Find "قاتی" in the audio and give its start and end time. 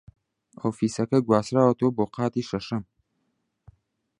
2.15-2.47